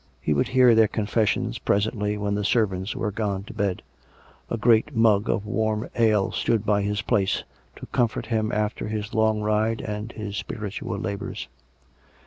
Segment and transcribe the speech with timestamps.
[0.19, 3.83] He would hear their confes sions presently when the servants were gone to bed.
[4.49, 7.43] A great mug of v/arm ale stood by his place,
[7.75, 11.49] to comfort him after his long ride and his spiritual labours.